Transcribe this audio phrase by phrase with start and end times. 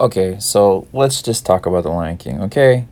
[0.00, 2.86] Okay, so let's just talk about The Lion King, okay?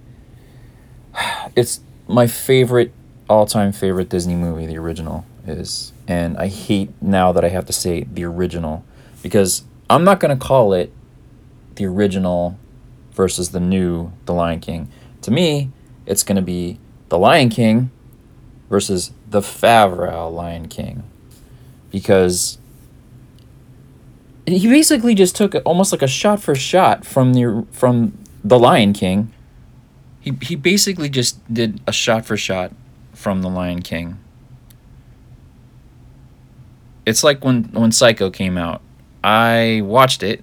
[1.57, 2.93] It's my favorite,
[3.29, 5.93] all time favorite Disney movie, the original is.
[6.07, 8.85] And I hate now that I have to say the original
[9.23, 10.93] because I'm not going to call it
[11.75, 12.59] the original
[13.13, 14.89] versus the new The Lion King.
[15.23, 15.71] To me,
[16.07, 16.79] it's going to be
[17.09, 17.91] The Lion King
[18.71, 21.03] versus the Favreau Lion King.
[21.91, 22.59] Because
[24.57, 28.93] he basically just took almost like a shot for shot from the from The Lion
[28.93, 29.33] King.
[30.21, 32.73] He he basically just did a shot for shot
[33.13, 34.19] from The Lion King.
[37.05, 38.81] It's like when when Psycho came out.
[39.25, 40.43] I watched it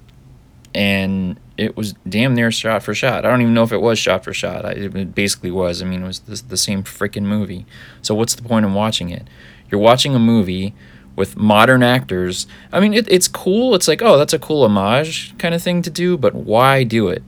[0.74, 3.26] and it was damn near shot for shot.
[3.26, 4.66] I don't even know if it was shot for shot.
[4.66, 5.82] I, it basically was.
[5.82, 7.66] I mean, it was the, the same freaking movie.
[8.02, 9.28] So what's the point in watching it?
[9.70, 10.74] You're watching a movie
[11.20, 12.48] with modern actors.
[12.72, 13.76] I mean, it, it's cool.
[13.76, 17.10] It's like, oh, that's a cool homage kind of thing to do, but why do
[17.10, 17.22] it?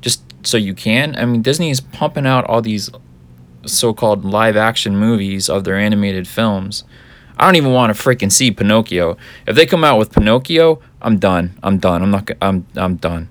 [0.00, 1.16] Just so you can?
[1.16, 2.88] I mean, Disney is pumping out all these
[3.66, 6.84] so called live action movies of their animated films.
[7.36, 9.16] I don't even want to freaking see Pinocchio.
[9.46, 11.58] If they come out with Pinocchio, I'm done.
[11.62, 12.02] I'm done.
[12.02, 12.30] I'm not.
[12.40, 12.66] I'm.
[12.76, 13.28] I'm done.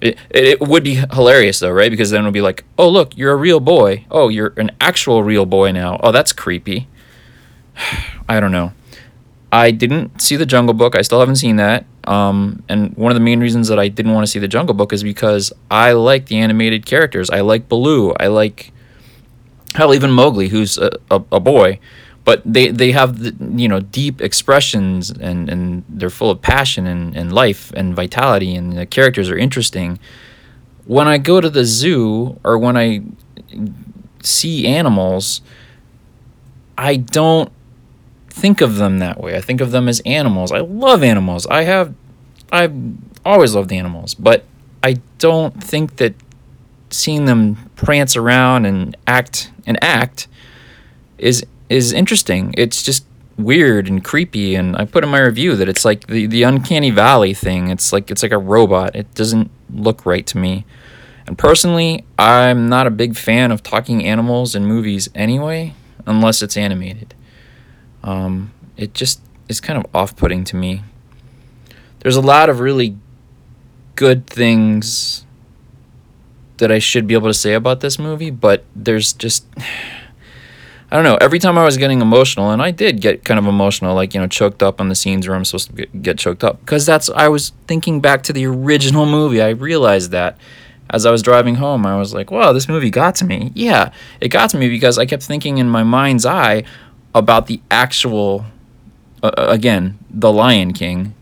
[0.00, 1.90] It, it, it would be hilarious though, right?
[1.90, 4.06] Because then it'll be like, oh look, you're a real boy.
[4.10, 6.00] Oh, you're an actual real boy now.
[6.02, 6.88] Oh, that's creepy.
[8.28, 8.72] I don't know.
[9.50, 10.96] I didn't see the Jungle Book.
[10.96, 11.84] I still haven't seen that.
[12.04, 14.74] Um, and one of the main reasons that I didn't want to see the Jungle
[14.74, 17.28] Book is because I like the animated characters.
[17.28, 18.14] I like Baloo.
[18.18, 18.72] I like
[19.74, 21.78] hell even Mowgli, who's a, a, a boy
[22.24, 26.86] but they they have the, you know deep expressions and and they're full of passion
[26.86, 29.98] and, and life and vitality and the characters are interesting
[30.84, 33.02] when i go to the zoo or when i
[34.22, 35.40] see animals
[36.78, 37.50] i don't
[38.32, 41.62] think of them that way i think of them as animals i love animals i
[41.62, 41.94] have
[42.50, 42.74] i've
[43.24, 44.44] always loved animals but
[44.82, 46.14] i don't think that
[46.90, 50.28] seeing them prance around and act and act
[51.18, 52.54] is is interesting.
[52.58, 53.06] It's just
[53.38, 56.90] weird and creepy and I put in my review that it's like the, the uncanny
[56.90, 57.70] valley thing.
[57.70, 58.94] It's like it's like a robot.
[58.94, 60.66] It doesn't look right to me.
[61.26, 65.74] And personally, I'm not a big fan of talking animals in movies anyway,
[66.04, 67.14] unless it's animated.
[68.02, 70.82] Um, it just is kind of off putting to me.
[72.00, 72.96] There's a lot of really
[73.94, 75.24] good things
[76.58, 79.46] that I should be able to say about this movie, but there's just
[80.90, 81.16] I don't know.
[81.22, 84.20] Every time I was getting emotional, and I did get kind of emotional, like you
[84.20, 86.84] know, choked up on the scenes where I'm supposed to get, get choked up, because
[86.84, 89.40] that's I was thinking back to the original movie.
[89.40, 90.36] I realized that
[90.90, 93.90] as I was driving home, I was like, "Wow, this movie got to me." Yeah,
[94.20, 96.64] it got to me because I kept thinking in my mind's eye
[97.14, 98.46] about the actual,
[99.22, 101.14] uh, uh again, the Lion King.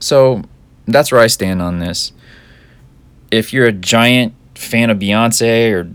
[0.00, 0.42] So
[0.86, 2.12] that's where I stand on this.
[3.30, 5.90] If you're a giant fan of Beyonce or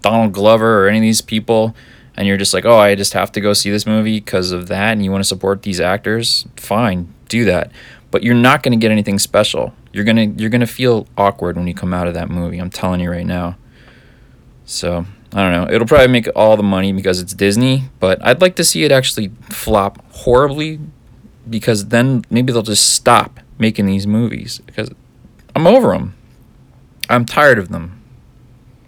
[0.00, 1.74] Donald Glover or any of these people
[2.18, 4.66] and you're just like, oh, I just have to go see this movie because of
[4.66, 7.70] that, and you want to support these actors, fine, do that.
[8.10, 9.72] But you're not going to get anything special.
[9.92, 12.58] You're gonna you're gonna feel awkward when you come out of that movie.
[12.58, 13.56] I'm telling you right now.
[14.64, 15.74] So I don't know.
[15.74, 18.92] It'll probably make all the money because it's Disney, but I'd like to see it
[18.92, 20.80] actually flop horribly
[21.48, 24.90] because then maybe they'll just stop making these movies because
[25.54, 26.14] I'm over them.
[27.10, 27.97] I'm tired of them.